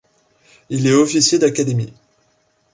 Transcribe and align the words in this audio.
Il 0.71 0.87
est 0.87 0.95
officier 0.95 1.37
d'Académie. 1.37 1.93